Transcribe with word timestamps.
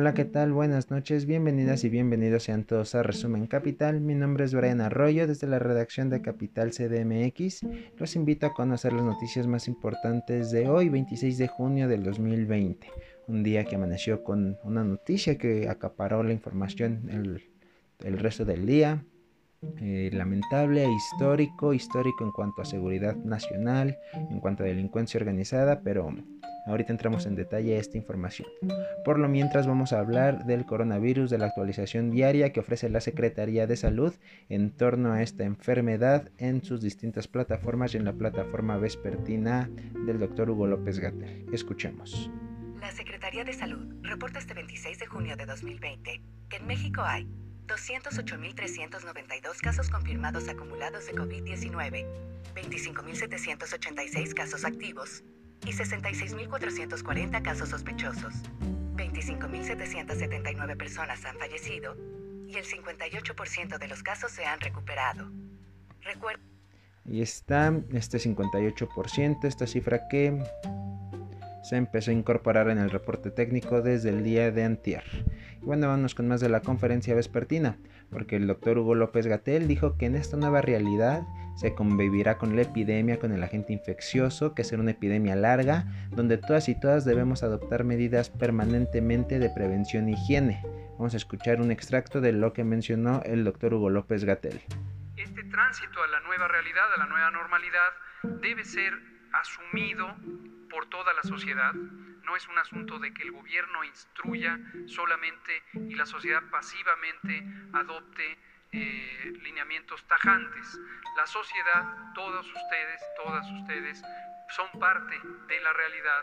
Hola, 0.00 0.14
¿qué 0.14 0.24
tal? 0.24 0.52
Buenas 0.52 0.92
noches, 0.92 1.26
bienvenidas 1.26 1.82
y 1.82 1.88
bienvenidos 1.88 2.44
sean 2.44 2.62
todos 2.62 2.94
a 2.94 3.02
Resumen 3.02 3.48
Capital. 3.48 4.00
Mi 4.00 4.14
nombre 4.14 4.44
es 4.44 4.54
Brian 4.54 4.80
Arroyo 4.80 5.26
desde 5.26 5.48
la 5.48 5.58
redacción 5.58 6.08
de 6.08 6.22
Capital 6.22 6.70
CDMX. 6.70 7.62
Los 7.96 8.14
invito 8.14 8.46
a 8.46 8.54
conocer 8.54 8.92
las 8.92 9.02
noticias 9.02 9.48
más 9.48 9.66
importantes 9.66 10.52
de 10.52 10.68
hoy, 10.68 10.88
26 10.88 11.36
de 11.36 11.48
junio 11.48 11.88
del 11.88 12.04
2020. 12.04 12.86
Un 13.26 13.42
día 13.42 13.64
que 13.64 13.74
amaneció 13.74 14.22
con 14.22 14.56
una 14.62 14.84
noticia 14.84 15.36
que 15.36 15.68
acaparó 15.68 16.22
la 16.22 16.32
información 16.32 17.08
el, 17.10 17.50
el 17.98 18.18
resto 18.20 18.44
del 18.44 18.66
día. 18.66 19.04
Eh, 19.80 20.10
lamentable 20.12 20.84
e 20.84 20.90
histórico, 20.90 21.74
histórico 21.74 22.24
en 22.24 22.30
cuanto 22.30 22.62
a 22.62 22.64
seguridad 22.64 23.16
nacional, 23.16 23.98
en 24.30 24.40
cuanto 24.40 24.62
a 24.62 24.66
delincuencia 24.66 25.18
organizada, 25.18 25.80
pero 25.82 26.12
Ahorita 26.68 26.92
entramos 26.92 27.24
en 27.24 27.34
detalle 27.34 27.78
esta 27.78 27.96
información. 27.96 28.46
Por 29.02 29.18
lo 29.18 29.26
mientras 29.26 29.66
vamos 29.66 29.94
a 29.94 30.00
hablar 30.00 30.44
del 30.44 30.66
coronavirus, 30.66 31.30
de 31.30 31.38
la 31.38 31.46
actualización 31.46 32.10
diaria 32.10 32.52
que 32.52 32.60
ofrece 32.60 32.90
la 32.90 33.00
Secretaría 33.00 33.66
de 33.66 33.74
Salud 33.74 34.12
en 34.50 34.70
torno 34.70 35.12
a 35.12 35.22
esta 35.22 35.44
enfermedad 35.44 36.30
en 36.36 36.62
sus 36.62 36.82
distintas 36.82 37.26
plataformas 37.26 37.94
y 37.94 37.96
en 37.96 38.04
la 38.04 38.12
plataforma 38.12 38.76
vespertina 38.76 39.70
del 40.04 40.18
doctor 40.18 40.50
Hugo 40.50 40.66
López 40.66 40.98
Gatel. 40.98 41.46
Escuchemos. 41.54 42.30
La 42.82 42.92
Secretaría 42.92 43.44
de 43.44 43.54
Salud 43.54 43.94
reporta 44.02 44.38
este 44.38 44.52
26 44.52 44.98
de 44.98 45.06
junio 45.06 45.36
de 45.36 45.46
2020 45.46 46.20
que 46.50 46.56
en 46.58 46.66
México 46.66 47.00
hay 47.02 47.26
208.392 47.68 49.60
casos 49.60 49.90
confirmados 49.90 50.48
acumulados 50.48 51.06
de 51.06 51.12
COVID-19, 51.12 52.06
25.786 52.54 54.34
casos 54.34 54.64
activos 54.64 55.22
y 55.66 55.72
66.440 55.72 57.42
casos 57.42 57.68
sospechosos. 57.68 58.34
25.779 58.96 60.76
personas 60.76 61.24
han 61.24 61.36
fallecido 61.38 61.94
y 62.48 62.56
el 62.56 62.64
58% 62.64 63.78
de 63.78 63.88
los 63.88 64.02
casos 64.02 64.32
se 64.32 64.44
han 64.46 64.58
recuperado. 64.60 65.30
Recuerda. 66.00 66.42
Ahí 67.06 67.20
está, 67.22 67.72
este 67.92 68.18
58%, 68.18 69.44
esta 69.44 69.66
cifra 69.66 70.08
que 70.08 70.42
se 71.62 71.76
empezó 71.76 72.10
a 72.10 72.14
incorporar 72.14 72.70
en 72.70 72.78
el 72.78 72.90
reporte 72.90 73.30
técnico 73.30 73.82
desde 73.82 74.08
el 74.08 74.24
día 74.24 74.50
de 74.50 74.64
antier. 74.64 75.04
Bueno, 75.68 75.86
vamos 75.86 76.14
con 76.14 76.26
más 76.28 76.40
de 76.40 76.48
la 76.48 76.62
conferencia 76.62 77.14
vespertina, 77.14 77.76
porque 78.10 78.36
el 78.36 78.46
doctor 78.46 78.78
Hugo 78.78 78.94
López 78.94 79.26
Gatel 79.26 79.68
dijo 79.68 79.98
que 79.98 80.06
en 80.06 80.14
esta 80.14 80.38
nueva 80.38 80.62
realidad 80.62 81.24
se 81.56 81.74
convivirá 81.74 82.38
con 82.38 82.56
la 82.56 82.62
epidemia, 82.62 83.18
con 83.18 83.32
el 83.32 83.42
agente 83.42 83.74
infeccioso, 83.74 84.54
que 84.54 84.64
será 84.64 84.80
una 84.80 84.92
epidemia 84.92 85.36
larga, 85.36 85.84
donde 86.08 86.38
todas 86.38 86.70
y 86.70 86.80
todas 86.80 87.04
debemos 87.04 87.42
adoptar 87.42 87.84
medidas 87.84 88.30
permanentemente 88.30 89.38
de 89.38 89.50
prevención 89.50 90.08
e 90.08 90.12
higiene. 90.12 90.62
Vamos 90.92 91.12
a 91.12 91.18
escuchar 91.18 91.60
un 91.60 91.70
extracto 91.70 92.22
de 92.22 92.32
lo 92.32 92.54
que 92.54 92.64
mencionó 92.64 93.20
el 93.26 93.44
doctor 93.44 93.74
Hugo 93.74 93.90
López 93.90 94.24
Gatel. 94.24 94.62
Este 95.18 95.44
tránsito 95.44 96.02
a 96.02 96.06
la 96.06 96.20
nueva 96.20 96.48
realidad, 96.48 96.94
a 96.96 96.98
la 96.98 97.06
nueva 97.08 97.30
normalidad, 97.30 97.90
debe 98.40 98.64
ser 98.64 98.94
asumido 99.34 100.16
por 100.70 100.88
toda 100.88 101.12
la 101.12 101.24
sociedad. 101.24 101.74
No 102.28 102.36
es 102.36 102.46
un 102.46 102.58
asunto 102.58 102.98
de 102.98 103.14
que 103.14 103.22
el 103.22 103.32
gobierno 103.32 103.84
instruya 103.84 104.58
solamente 104.86 105.62
y 105.72 105.94
la 105.94 106.04
sociedad 106.04 106.42
pasivamente 106.50 107.42
adopte 107.72 108.36
eh, 108.70 109.32
lineamientos 109.42 110.06
tajantes. 110.06 110.78
La 111.16 111.26
sociedad, 111.26 112.12
todos 112.14 112.46
ustedes, 112.46 113.00
todas 113.16 113.50
ustedes, 113.50 114.02
son 114.50 114.78
parte 114.78 115.18
de 115.48 115.60
la 115.60 115.72
realidad 115.72 116.22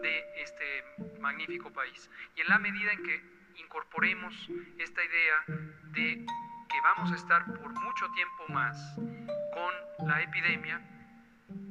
de 0.00 0.42
este 0.42 0.84
magnífico 1.20 1.70
país. 1.70 2.10
Y 2.34 2.40
en 2.40 2.48
la 2.48 2.58
medida 2.58 2.92
en 2.92 3.02
que 3.02 3.22
incorporemos 3.56 4.34
esta 4.78 5.04
idea 5.04 5.44
de 5.92 6.24
que 6.70 6.80
vamos 6.82 7.12
a 7.12 7.14
estar 7.14 7.44
por 7.44 7.68
mucho 7.74 8.10
tiempo 8.12 8.48
más 8.48 8.96
con 9.52 10.08
la 10.08 10.22
epidemia, 10.22 10.80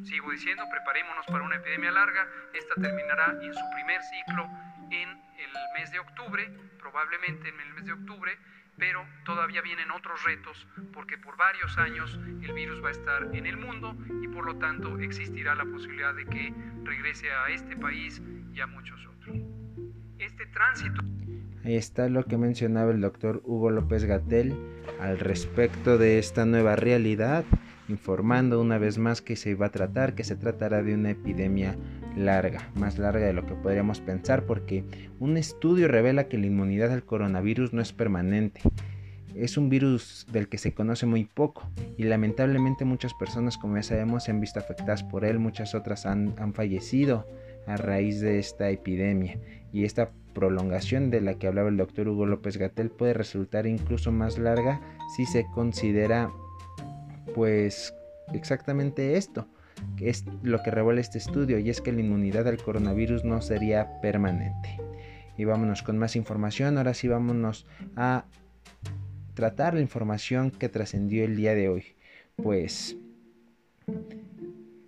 sigo 0.04 0.32
diciendo, 0.32 0.64
preparémonos 0.70 1.26
para 1.28 1.44
una 1.44 1.56
epidemia 1.56 1.92
larga, 1.92 2.28
esta 2.54 2.76
terminará 2.76 3.38
en 3.42 3.54
su 3.54 3.64
primer 3.74 4.02
ciclo 4.04 4.50
en 4.92 5.10
el 5.10 5.52
mes 5.78 5.92
de 5.92 6.00
octubre, 6.00 6.52
probablemente 6.80 7.50
en 7.50 7.60
el 7.60 7.74
mes 7.74 7.86
de 7.86 7.94
octubre, 7.94 8.38
pero 8.78 9.06
todavía 9.26 9.62
vienen 9.62 9.92
otros 9.92 10.24
retos 10.24 10.68
porque 10.94 11.18
por 11.18 11.38
varios 11.38 11.78
años 11.78 12.20
el 12.42 12.54
virus 12.54 12.84
va 12.84 12.90
a 12.90 12.92
estar 12.92 13.30
en 13.34 13.46
el 13.46 13.58
mundo 13.58 13.96
y 14.22 14.28
por 14.28 14.46
lo 14.46 14.56
tanto 14.58 14.98
existirá 15.00 15.56
la 15.56 15.66
posibilidad 15.66 16.16
de 16.16 16.26
que 16.26 16.54
regrese 16.84 17.32
a 17.32 17.50
este 17.50 17.76
país 17.76 18.22
y 18.54 18.60
a 18.60 18.68
muchos 18.68 19.00
otros. 19.06 19.38
Este 20.20 20.46
tránsito... 20.48 21.02
Ahí 21.64 21.76
está 21.76 22.10
lo 22.10 22.24
que 22.26 22.38
mencionaba 22.38 22.92
el 22.92 23.02
doctor 23.02 23.42
Hugo 23.46 23.70
López 23.70 24.06
Gatel 24.06 24.56
al 25.00 25.20
respecto 25.20 26.00
de 26.00 26.18
esta 26.18 26.46
nueva 26.46 26.76
realidad, 26.76 27.46
informando 27.92 28.60
una 28.60 28.78
vez 28.78 28.98
más 28.98 29.22
que 29.22 29.36
se 29.36 29.54
va 29.54 29.68
a 29.68 29.72
tratar, 29.72 30.16
que 30.16 30.24
se 30.24 30.36
tratará 30.36 30.82
de 30.82 30.96
una 30.96 31.12
epidemia 31.12 31.76
larga, 32.16 32.70
más 32.76 32.98
larga 32.98 33.28
de 33.28 33.34
lo 33.34 33.46
que 33.46 33.54
podríamos 33.54 34.02
pensar, 34.02 34.46
porque 34.46 34.84
un 35.20 35.38
estudio 35.38 35.88
revela 35.88 36.28
que 36.28 36.38
la 36.38 36.48
inmunidad 36.48 36.92
al 36.92 37.04
coronavirus 37.04 37.74
no 37.74 37.82
es 37.82 37.94
permanente. 37.94 38.62
Es 39.36 39.58
un 39.58 39.70
virus 39.70 40.26
del 40.32 40.50
que 40.50 40.58
se 40.58 40.74
conoce 40.74 41.06
muy 41.06 41.24
poco 41.24 41.70
y 41.98 42.04
lamentablemente 42.04 42.84
muchas 42.84 43.14
personas, 43.14 43.58
como 43.58 43.78
ya 43.78 43.84
sabemos, 43.84 44.26
se 44.26 44.32
han 44.32 44.42
visto 44.42 44.60
afectadas 44.60 45.04
por 45.04 45.24
él, 45.24 45.40
muchas 45.40 45.74
otras 45.76 46.06
han, 46.06 46.34
han 46.38 46.54
fallecido 46.54 47.26
a 47.68 47.78
raíz 47.78 48.20
de 48.20 48.40
esta 48.40 48.70
epidemia 48.70 49.38
y 49.72 49.86
esta 49.86 50.12
prolongación 50.34 51.12
de 51.12 51.22
la 51.22 51.36
que 51.36 51.48
hablaba 51.48 51.70
el 51.70 51.78
doctor 51.78 52.08
Hugo 52.08 52.26
López 52.26 52.58
Gatel 52.58 52.90
puede 52.90 53.14
resultar 53.14 53.68
incluso 53.68 54.12
más 54.12 54.38
larga 54.38 54.82
si 55.16 55.26
se 55.26 55.46
considera 55.54 56.32
pues 57.34 57.94
exactamente 58.34 59.18
esto, 59.18 59.48
que 59.98 60.10
es 60.10 60.26
lo 60.44 60.62
que 60.64 60.72
revela 60.72 61.02
este 61.02 61.18
estudio, 61.18 61.60
y 61.60 61.70
es 61.70 61.82
que 61.82 61.92
la 61.92 62.02
inmunidad 62.02 62.48
al 62.48 62.62
coronavirus 62.62 63.24
no 63.24 63.42
sería 63.42 64.00
permanente. 64.02 64.80
Y 65.38 65.46
vámonos 65.46 65.82
con 65.84 65.98
más 65.98 66.16
información, 66.16 66.78
ahora 66.78 66.94
sí 66.94 67.08
vámonos 67.08 67.66
a 67.96 68.26
tratar 69.34 69.74
la 69.74 69.82
información 69.82 70.52
que 70.52 70.70
trascendió 70.70 71.24
el 71.24 71.36
día 71.36 71.56
de 71.56 71.70
hoy. 71.70 71.84
Pues 72.36 72.98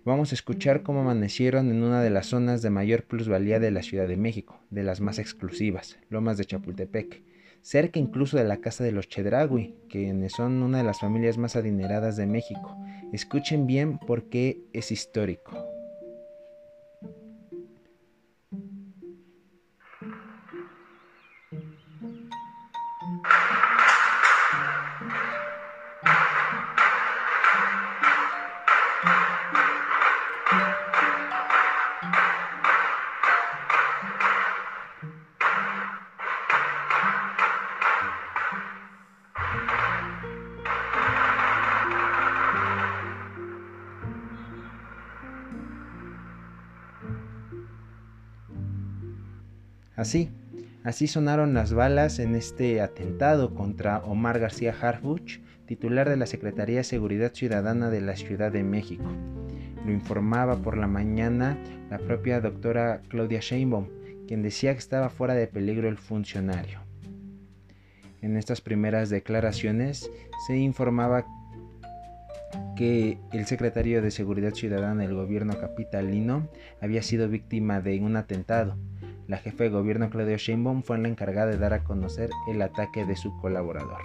vamos 0.04 0.32
a 0.32 0.34
escuchar 0.34 0.82
cómo 0.82 1.00
amanecieron 1.00 1.70
en 1.70 1.82
una 1.82 2.02
de 2.02 2.10
las 2.10 2.26
zonas 2.26 2.62
de 2.62 2.70
mayor 2.70 3.04
plusvalía 3.04 3.58
de 3.58 3.70
la 3.70 3.82
Ciudad 3.82 4.06
de 4.06 4.16
México, 4.16 4.60
de 4.70 4.82
las 4.82 5.00
más 5.00 5.18
exclusivas, 5.18 5.98
Lomas 6.10 6.36
de 6.36 6.44
Chapultepec 6.44 7.33
cerca 7.64 7.98
incluso 7.98 8.36
de 8.36 8.44
la 8.44 8.58
casa 8.58 8.84
de 8.84 8.92
los 8.92 9.08
Chedragui, 9.08 9.74
quienes 9.88 10.32
son 10.32 10.62
una 10.62 10.78
de 10.78 10.84
las 10.84 11.00
familias 11.00 11.38
más 11.38 11.56
adineradas 11.56 12.14
de 12.14 12.26
México. 12.26 12.76
Escuchen 13.12 13.66
bien 13.66 13.98
porque 14.06 14.60
es 14.74 14.92
histórico. 14.92 15.73
Así, 50.04 50.28
así 50.82 51.06
sonaron 51.06 51.54
las 51.54 51.72
balas 51.72 52.18
en 52.18 52.34
este 52.34 52.82
atentado 52.82 53.54
contra 53.54 54.00
Omar 54.00 54.38
García 54.38 54.74
Harfuch, 54.78 55.40
titular 55.64 56.10
de 56.10 56.18
la 56.18 56.26
Secretaría 56.26 56.76
de 56.76 56.84
Seguridad 56.84 57.32
Ciudadana 57.32 57.88
de 57.88 58.02
la 58.02 58.14
Ciudad 58.14 58.52
de 58.52 58.62
México. 58.62 59.06
Lo 59.86 59.90
informaba 59.90 60.56
por 60.56 60.76
la 60.76 60.88
mañana 60.88 61.56
la 61.88 61.96
propia 61.96 62.42
doctora 62.42 63.00
Claudia 63.08 63.40
Sheinbaum, 63.40 63.86
quien 64.28 64.42
decía 64.42 64.74
que 64.74 64.80
estaba 64.80 65.08
fuera 65.08 65.32
de 65.32 65.46
peligro 65.46 65.88
el 65.88 65.96
funcionario. 65.96 66.80
En 68.20 68.36
estas 68.36 68.60
primeras 68.60 69.08
declaraciones 69.08 70.10
se 70.46 70.58
informaba 70.58 71.24
que 72.76 73.16
el 73.32 73.46
secretario 73.46 74.02
de 74.02 74.10
Seguridad 74.10 74.52
Ciudadana 74.52 75.00
del 75.00 75.14
gobierno 75.14 75.58
capitalino 75.58 76.46
había 76.82 77.02
sido 77.02 77.26
víctima 77.26 77.80
de 77.80 78.00
un 78.00 78.16
atentado 78.16 78.76
la 79.26 79.38
jefa 79.38 79.64
de 79.64 79.70
gobierno 79.70 80.10
Claudia 80.10 80.36
Sheinbaum 80.36 80.82
fue 80.82 80.98
la 80.98 81.08
encargada 81.08 81.50
de 81.50 81.58
dar 81.58 81.72
a 81.72 81.84
conocer 81.84 82.30
el 82.48 82.60
ataque 82.62 83.04
de 83.04 83.16
su 83.16 83.36
colaborador. 83.38 84.02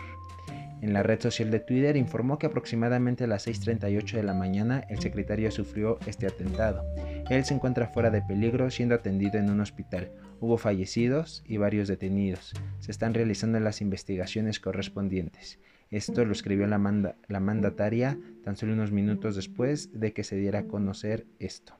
En 0.82 0.94
la 0.94 1.04
red 1.04 1.20
social 1.20 1.52
de 1.52 1.60
Twitter 1.60 1.98
informó 1.98 2.40
que 2.40 2.48
aproximadamente 2.48 3.26
a 3.26 3.28
las 3.28 3.48
6.38 3.48 4.14
de 4.14 4.24
la 4.24 4.34
mañana 4.34 4.86
el 4.90 5.00
secretario 5.00 5.52
sufrió 5.52 6.00
este 6.06 6.26
atentado. 6.26 6.86
Él 7.30 7.44
se 7.44 7.54
encuentra 7.54 7.88
fuera 7.88 8.10
de 8.10 8.22
peligro 8.22 8.72
siendo 8.72 8.96
atendido 8.96 9.38
en 9.38 9.50
un 9.50 9.60
hospital. 9.60 10.10
Hubo 10.40 10.58
fallecidos 10.58 11.44
y 11.46 11.58
varios 11.58 11.90
detenidos. 11.90 12.54
Se 12.80 12.92
están 12.92 13.14
realizando 13.14 13.60
las 13.60 13.82
investigaciones 13.82 14.62
correspondientes. 14.62 15.60
Esto 15.92 16.24
lo 16.24 16.32
escribió 16.32 16.66
la, 16.68 17.16
la 17.28 17.40
mandataria 17.40 18.18
tan 18.46 18.56
solo 18.56 18.74
unos 18.74 18.92
minutos 18.92 19.36
después 19.36 20.00
de 20.00 20.14
que 20.14 20.24
se 20.24 20.38
diera 20.38 20.60
a 20.60 20.68
conocer 20.68 21.26
esto. 21.40 21.79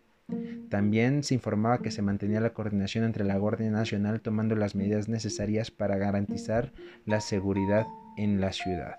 También 0.70 1.24
se 1.24 1.34
informaba 1.34 1.80
que 1.80 1.92
se 1.92 2.02
mantenía 2.02 2.42
la 2.42 2.54
coordinación 2.54 3.04
entre 3.04 3.26
la 3.26 3.38
Guardia 3.38 3.72
Nacional 3.72 4.22
tomando 4.22 4.56
las 4.56 4.76
medidas 4.76 5.10
necesarias 5.10 5.72
para 5.72 5.98
garantizar 5.98 6.72
la 7.06 7.22
seguridad 7.22 7.86
en 8.18 8.40
la 8.40 8.52
ciudad. 8.52 8.98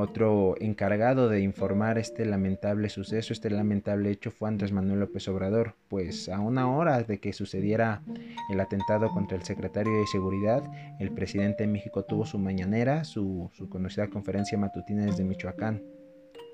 Otro 0.00 0.54
encargado 0.60 1.28
de 1.28 1.40
informar 1.40 1.98
este 1.98 2.24
lamentable 2.24 2.88
suceso, 2.88 3.32
este 3.32 3.50
lamentable 3.50 4.12
hecho 4.12 4.30
fue 4.30 4.48
Andrés 4.48 4.70
Manuel 4.70 5.00
López 5.00 5.26
Obrador, 5.26 5.74
pues 5.88 6.28
a 6.28 6.38
una 6.38 6.70
hora 6.70 7.02
de 7.02 7.18
que 7.18 7.32
sucediera 7.32 8.02
el 8.48 8.60
atentado 8.60 9.10
contra 9.10 9.36
el 9.36 9.42
secretario 9.42 9.98
de 9.98 10.06
Seguridad, 10.06 10.62
el 11.00 11.10
presidente 11.10 11.64
de 11.64 11.72
México 11.72 12.04
tuvo 12.04 12.26
su 12.26 12.38
mañanera, 12.38 13.02
su, 13.02 13.50
su 13.54 13.68
conocida 13.68 14.06
conferencia 14.06 14.56
matutina 14.56 15.04
desde 15.04 15.24
Michoacán. 15.24 15.82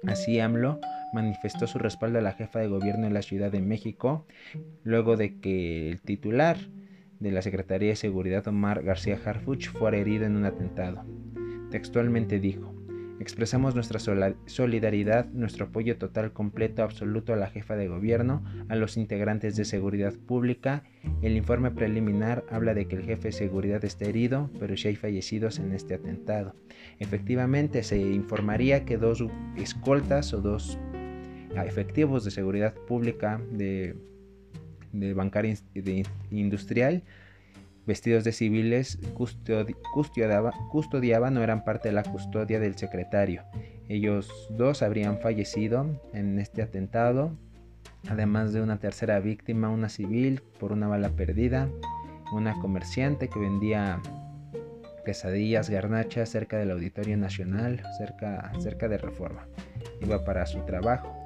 Así 0.06 0.40
AMLO 0.40 0.80
manifestó 1.12 1.66
su 1.66 1.78
respaldo 1.78 2.18
a 2.18 2.22
la 2.22 2.32
jefa 2.32 2.58
de 2.58 2.68
gobierno 2.68 3.06
de 3.06 3.12
la 3.12 3.22
Ciudad 3.22 3.50
de 3.50 3.60
México, 3.60 4.26
luego 4.82 5.16
de 5.16 5.38
que 5.40 5.90
el 5.90 6.00
titular 6.00 6.56
de 7.20 7.30
la 7.30 7.42
Secretaría 7.42 7.90
de 7.90 7.96
Seguridad 7.96 8.46
Omar 8.48 8.82
García 8.82 9.18
Harfuch 9.24 9.68
fuera 9.68 9.96
herido 9.96 10.26
en 10.26 10.36
un 10.36 10.44
atentado. 10.44 11.04
Textualmente 11.70 12.40
dijo, 12.40 12.73
Expresamos 13.24 13.74
nuestra 13.74 13.98
solidaridad, 14.44 15.24
nuestro 15.32 15.64
apoyo 15.64 15.96
total, 15.96 16.34
completo, 16.34 16.82
absoluto 16.82 17.32
a 17.32 17.36
la 17.36 17.48
jefa 17.48 17.74
de 17.74 17.88
gobierno, 17.88 18.44
a 18.68 18.76
los 18.76 18.98
integrantes 18.98 19.56
de 19.56 19.64
seguridad 19.64 20.12
pública. 20.12 20.82
El 21.22 21.34
informe 21.34 21.70
preliminar 21.70 22.44
habla 22.50 22.74
de 22.74 22.86
que 22.86 22.96
el 22.96 23.02
jefe 23.02 23.28
de 23.28 23.32
seguridad 23.32 23.82
está 23.82 24.04
herido, 24.04 24.50
pero 24.60 24.76
si 24.76 24.88
hay 24.88 24.96
fallecidos 24.96 25.58
en 25.58 25.72
este 25.72 25.94
atentado. 25.94 26.54
Efectivamente, 26.98 27.82
se 27.82 27.96
informaría 27.96 28.84
que 28.84 28.98
dos 28.98 29.24
escoltas 29.56 30.34
o 30.34 30.42
dos 30.42 30.78
efectivos 31.66 32.26
de 32.26 32.30
seguridad 32.30 32.74
pública 32.74 33.40
de, 33.50 33.96
de 34.92 35.14
bancaria 35.14 35.56
industrial 36.30 37.02
vestidos 37.86 38.24
de 38.24 38.32
civiles 38.32 38.98
custodiaban, 40.70 41.34
no 41.34 41.42
eran 41.42 41.64
parte 41.64 41.88
de 41.88 41.94
la 41.94 42.02
custodia 42.02 42.58
del 42.60 42.76
secretario. 42.76 43.44
Ellos 43.88 44.48
dos 44.50 44.82
habrían 44.82 45.18
fallecido 45.18 46.00
en 46.12 46.38
este 46.38 46.62
atentado, 46.62 47.36
además 48.08 48.52
de 48.52 48.62
una 48.62 48.78
tercera 48.78 49.20
víctima, 49.20 49.68
una 49.68 49.88
civil 49.88 50.42
por 50.58 50.72
una 50.72 50.88
bala 50.88 51.10
perdida, 51.10 51.68
una 52.32 52.58
comerciante 52.60 53.28
que 53.28 53.38
vendía 53.38 54.00
quesadillas, 55.04 55.68
garnachas 55.68 56.30
cerca 56.30 56.56
del 56.56 56.70
Auditorio 56.70 57.16
Nacional, 57.16 57.82
cerca, 57.98 58.50
cerca 58.58 58.88
de 58.88 58.98
Reforma. 58.98 59.46
Iba 60.00 60.24
para 60.24 60.46
su 60.46 60.60
trabajo. 60.60 61.23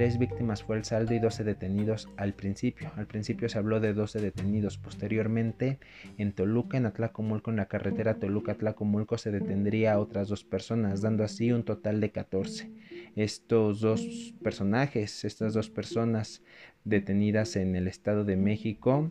Tres 0.00 0.16
víctimas 0.16 0.62
fue 0.62 0.78
el 0.78 0.84
saldo 0.84 1.12
y 1.12 1.18
12 1.18 1.44
detenidos 1.44 2.08
al 2.16 2.32
principio. 2.32 2.90
Al 2.96 3.06
principio 3.06 3.50
se 3.50 3.58
habló 3.58 3.80
de 3.80 3.92
12 3.92 4.18
detenidos. 4.18 4.78
Posteriormente, 4.78 5.78
en 6.16 6.32
Toluca, 6.32 6.78
en 6.78 6.86
Atlacomulco, 6.86 7.50
en 7.50 7.58
la 7.58 7.66
carretera 7.66 8.14
Toluca-Atlacomulco, 8.14 9.18
se 9.18 9.30
detendría 9.30 9.92
a 9.92 9.98
otras 9.98 10.28
dos 10.28 10.42
personas, 10.42 11.02
dando 11.02 11.22
así 11.22 11.52
un 11.52 11.64
total 11.64 12.00
de 12.00 12.12
14. 12.12 12.70
Estos 13.14 13.82
dos 13.82 14.32
personajes, 14.42 15.26
estas 15.26 15.52
dos 15.52 15.68
personas 15.68 16.42
detenidas 16.84 17.56
en 17.56 17.76
el 17.76 17.86
Estado 17.86 18.24
de 18.24 18.36
México, 18.36 19.10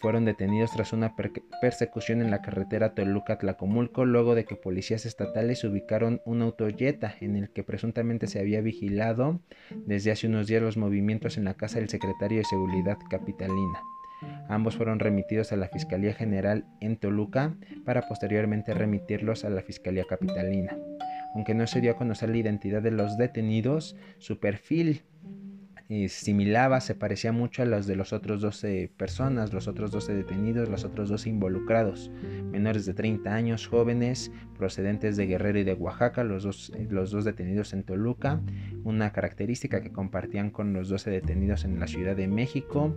fueron 0.00 0.24
detenidos 0.24 0.72
tras 0.72 0.92
una 0.92 1.14
persecución 1.60 2.22
en 2.22 2.30
la 2.30 2.40
carretera 2.40 2.94
Toluca-Tlacomulco 2.94 4.04
luego 4.06 4.34
de 4.34 4.44
que 4.44 4.56
policías 4.56 5.04
estatales 5.04 5.62
ubicaron 5.62 6.22
un 6.24 6.42
autoyeta 6.42 7.14
en 7.20 7.36
el 7.36 7.50
que 7.50 7.62
presuntamente 7.62 8.26
se 8.26 8.40
había 8.40 8.62
vigilado 8.62 9.40
desde 9.86 10.10
hace 10.10 10.26
unos 10.26 10.46
días 10.46 10.62
los 10.62 10.78
movimientos 10.78 11.36
en 11.36 11.44
la 11.44 11.54
casa 11.54 11.78
del 11.78 11.90
secretario 11.90 12.38
de 12.38 12.44
Seguridad 12.44 12.96
Capitalina. 13.10 13.80
Ambos 14.48 14.76
fueron 14.76 14.98
remitidos 14.98 15.52
a 15.52 15.56
la 15.56 15.68
Fiscalía 15.68 16.14
General 16.14 16.64
en 16.80 16.96
Toluca 16.96 17.54
para 17.84 18.08
posteriormente 18.08 18.74
remitirlos 18.74 19.44
a 19.44 19.50
la 19.50 19.62
Fiscalía 19.62 20.04
Capitalina. 20.08 20.76
Aunque 21.34 21.54
no 21.54 21.66
se 21.66 21.80
dio 21.80 21.92
a 21.92 21.96
conocer 21.96 22.30
la 22.30 22.38
identidad 22.38 22.82
de 22.82 22.90
los 22.90 23.16
detenidos, 23.16 23.96
su 24.18 24.40
perfil 24.40 25.02
se 26.80 26.94
parecía 26.94 27.32
mucho 27.32 27.62
a 27.62 27.64
los 27.64 27.88
de 27.88 27.96
los 27.96 28.12
otros 28.12 28.40
12 28.40 28.92
personas, 28.96 29.52
los 29.52 29.66
otros 29.66 29.90
12 29.90 30.14
detenidos, 30.14 30.68
los 30.68 30.84
otros 30.84 31.08
12 31.08 31.30
involucrados, 31.30 32.12
menores 32.52 32.86
de 32.86 32.94
30 32.94 33.34
años, 33.34 33.66
jóvenes, 33.66 34.30
procedentes 34.56 35.16
de 35.16 35.26
Guerrero 35.26 35.58
y 35.58 35.64
de 35.64 35.74
Oaxaca, 35.74 36.22
los 36.22 36.44
dos, 36.44 36.72
los 36.90 37.10
dos 37.10 37.24
detenidos 37.24 37.72
en 37.72 37.82
Toluca, 37.82 38.40
una 38.84 39.12
característica 39.12 39.82
que 39.82 39.90
compartían 39.90 40.50
con 40.50 40.72
los 40.72 40.88
12 40.88 41.10
detenidos 41.10 41.64
en 41.64 41.80
la 41.80 41.88
Ciudad 41.88 42.14
de 42.14 42.28
México, 42.28 42.94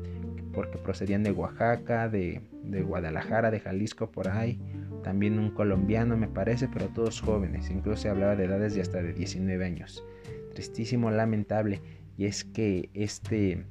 porque 0.53 0.77
procedían 0.77 1.23
de 1.23 1.31
Oaxaca, 1.31 2.09
de, 2.09 2.41
de 2.61 2.83
Guadalajara, 2.83 3.49
de 3.49 3.59
Jalisco, 3.59 4.11
por 4.11 4.27
ahí, 4.27 4.59
también 5.01 5.39
un 5.39 5.49
colombiano 5.49 6.15
me 6.15 6.27
parece, 6.27 6.69
pero 6.71 6.89
todos 6.89 7.21
jóvenes, 7.21 7.71
incluso 7.71 8.03
se 8.03 8.09
hablaba 8.09 8.35
de 8.35 8.45
edades 8.45 8.75
de 8.75 8.81
hasta 8.81 9.01
de 9.01 9.13
19 9.13 9.65
años. 9.65 10.05
Tristísimo, 10.53 11.09
lamentable 11.09 11.81
y 12.17 12.25
es 12.25 12.43
que 12.43 12.89
este, 12.93 13.65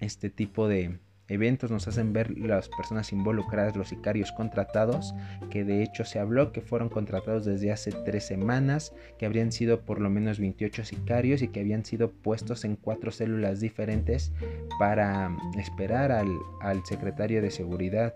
este 0.00 0.30
tipo 0.30 0.68
de 0.68 0.98
eventos 1.30 1.70
nos 1.70 1.86
hacen 1.86 2.12
ver 2.12 2.36
las 2.36 2.68
personas 2.68 3.12
involucradas, 3.12 3.76
los 3.76 3.88
sicarios 3.88 4.32
contratados, 4.32 5.14
que 5.48 5.64
de 5.64 5.82
hecho 5.82 6.04
se 6.04 6.18
habló 6.18 6.50
que 6.52 6.60
fueron 6.60 6.88
contratados 6.88 7.44
desde 7.44 7.70
hace 7.70 7.92
tres 8.04 8.26
semanas, 8.26 8.92
que 9.16 9.26
habrían 9.26 9.52
sido 9.52 9.82
por 9.82 10.00
lo 10.00 10.10
menos 10.10 10.40
28 10.40 10.84
sicarios 10.84 11.40
y 11.40 11.48
que 11.48 11.60
habían 11.60 11.84
sido 11.84 12.10
puestos 12.10 12.64
en 12.64 12.74
cuatro 12.74 13.12
células 13.12 13.60
diferentes 13.60 14.32
para 14.78 15.34
esperar 15.56 16.10
al, 16.10 16.28
al 16.62 16.84
secretario 16.84 17.40
de 17.40 17.52
seguridad 17.52 18.12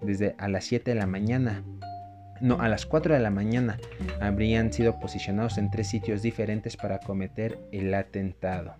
desde 0.00 0.34
a 0.38 0.48
las 0.48 0.64
7 0.64 0.92
de 0.92 0.98
la 0.98 1.06
mañana 1.06 1.62
no, 2.40 2.60
a 2.60 2.68
las 2.68 2.86
4 2.86 3.14
de 3.14 3.20
la 3.20 3.30
mañana 3.30 3.78
habrían 4.20 4.72
sido 4.72 4.98
posicionados 4.98 5.58
en 5.58 5.70
tres 5.70 5.88
sitios 5.88 6.22
diferentes 6.22 6.76
para 6.76 6.98
cometer 7.00 7.58
el 7.72 7.92
atentado. 7.94 8.76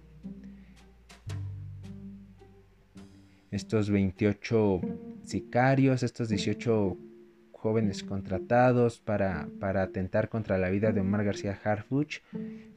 Estos 3.50 3.90
28 3.90 4.80
sicarios, 5.24 6.02
estos 6.02 6.28
18 6.28 6.96
jóvenes 7.60 8.02
contratados 8.02 9.00
para, 9.00 9.46
atentar 9.82 10.30
contra 10.30 10.56
la 10.56 10.70
vida 10.70 10.92
de 10.92 11.02
Omar 11.02 11.24
García 11.24 11.58
Harfuch. 11.62 12.20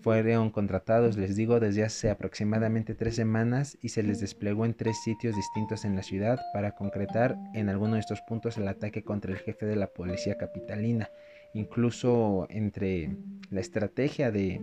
Fueron 0.01 0.49
contratados, 0.49 1.17
les 1.17 1.35
digo, 1.37 1.61
desde 1.61 1.83
hace 1.83 2.09
aproximadamente 2.09 2.93
tres 2.93 3.15
semanas 3.15 3.77
y 3.81 3.89
se 3.89 4.03
les 4.03 4.19
desplegó 4.19 4.65
en 4.65 4.73
tres 4.73 5.01
sitios 5.01 5.35
distintos 5.35 5.85
en 5.85 5.95
la 5.95 6.03
ciudad 6.03 6.39
para 6.53 6.75
concretar 6.75 7.37
en 7.53 7.69
alguno 7.69 7.93
de 7.93 8.01
estos 8.01 8.21
puntos 8.21 8.57
el 8.57 8.67
ataque 8.67 9.03
contra 9.03 9.31
el 9.31 9.37
jefe 9.37 9.65
de 9.65 9.77
la 9.77 9.87
policía 9.87 10.37
capitalina. 10.37 11.09
Incluso 11.53 12.45
entre 12.49 13.15
la 13.49 13.61
estrategia 13.61 14.31
de, 14.31 14.61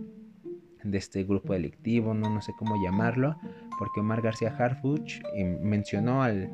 de 0.83 0.97
este 0.97 1.23
grupo 1.23 1.53
delictivo, 1.53 2.13
no, 2.13 2.29
no 2.29 2.41
sé 2.43 2.53
cómo 2.59 2.75
llamarlo, 2.83 3.37
porque 3.79 4.01
Omar 4.01 4.21
García 4.21 4.55
Harfuch 4.55 5.19
eh, 5.35 5.43
mencionó 5.43 6.21
al 6.21 6.51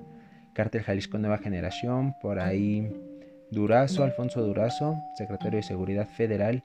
cártel 0.54 0.84
Jalisco 0.84 1.18
Nueva 1.18 1.38
Generación, 1.38 2.14
por 2.22 2.40
ahí 2.40 2.92
Durazo, 3.50 4.04
Alfonso 4.04 4.42
Durazo, 4.42 4.98
secretario 5.16 5.58
de 5.58 5.64
Seguridad 5.64 6.08
Federal, 6.08 6.64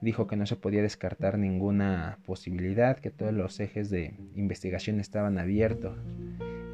dijo 0.00 0.26
que 0.26 0.36
no 0.36 0.44
se 0.44 0.56
podía 0.56 0.82
descartar 0.82 1.38
ninguna 1.38 2.18
posibilidad, 2.26 2.98
que 2.98 3.10
todos 3.10 3.32
los 3.32 3.60
ejes 3.60 3.90
de 3.90 4.14
investigación 4.34 4.98
estaban 4.98 5.38
abiertos. 5.38 5.96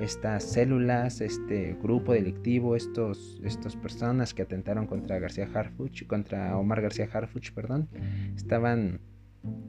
Estas 0.01 0.43
células, 0.45 1.21
este 1.21 1.77
grupo 1.83 2.15
delictivo, 2.15 2.77
estos, 2.77 3.41
estas 3.45 3.77
personas 3.77 4.33
que 4.33 4.43
atentaron 4.43 4.87
contra 4.87 5.19
García 5.19 5.49
Harfuch, 5.53 6.07
contra 6.07 6.57
Omar 6.57 6.81
García 6.81 7.09
Harfuch, 7.13 7.53
perdón, 7.53 7.89
estaban, 8.35 9.01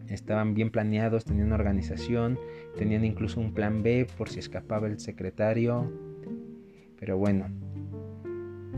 estaban 0.08 0.54
bien 0.54 0.72
planeados, 0.72 1.26
tenían 1.26 1.52
organización, 1.52 2.40
tenían 2.78 3.04
incluso 3.04 3.42
un 3.42 3.54
plan 3.54 3.84
B 3.84 4.08
por 4.18 4.30
si 4.30 4.40
escapaba 4.40 4.88
el 4.88 5.00
secretario. 5.00 5.92
Pero 6.98 7.18
bueno, 7.18 7.48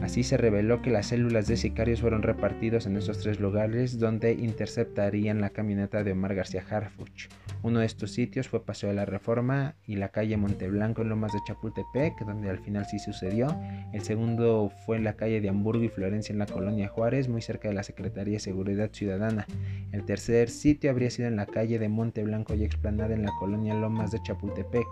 Así 0.01 0.23
se 0.23 0.37
reveló 0.37 0.81
que 0.81 0.91
las 0.91 1.07
células 1.07 1.47
de 1.47 1.57
sicarios 1.57 2.01
fueron 2.01 2.21
repartidos 2.21 2.85
en 2.85 2.97
esos 2.97 3.19
tres 3.19 3.39
lugares 3.39 3.97
donde 3.97 4.33
interceptarían 4.33 5.41
la 5.41 5.49
camioneta 5.49 6.03
de 6.03 6.11
Omar 6.11 6.35
García 6.35 6.63
Harfuch. 6.69 7.29
Uno 7.63 7.79
de 7.79 7.87
estos 7.87 8.11
sitios 8.11 8.47
fue 8.47 8.63
Paseo 8.63 8.89
de 8.89 8.95
la 8.95 9.05
Reforma 9.05 9.73
y 9.87 9.95
la 9.95 10.09
calle 10.09 10.37
Monteblanco 10.37 11.01
en 11.01 11.09
Lomas 11.09 11.33
de 11.33 11.39
Chapultepec, 11.47 12.19
donde 12.25 12.49
al 12.49 12.59
final 12.59 12.85
sí 12.85 12.99
sucedió. 12.99 13.47
El 13.91 14.01
segundo 14.01 14.71
fue 14.85 14.97
en 14.97 15.03
la 15.03 15.15
calle 15.15 15.41
de 15.41 15.49
Hamburgo 15.49 15.83
y 15.83 15.89
Florencia 15.89 16.33
en 16.33 16.39
la 16.39 16.45
colonia 16.45 16.87
Juárez, 16.87 17.27
muy 17.27 17.41
cerca 17.41 17.69
de 17.69 17.73
la 17.73 17.83
Secretaría 17.83 18.33
de 18.33 18.39
Seguridad 18.39 18.91
Ciudadana. 18.91 19.47
El 19.91 20.05
tercer 20.05 20.49
sitio 20.49 20.91
habría 20.91 21.09
sido 21.09 21.27
en 21.27 21.37
la 21.37 21.47
calle 21.47 21.79
de 21.79 21.89
Monteblanco 21.89 22.53
y 22.53 22.63
Explanada 22.63 23.15
en 23.15 23.23
la 23.23 23.31
colonia 23.39 23.73
Lomas 23.73 24.11
de 24.11 24.21
Chapultepec 24.21 24.85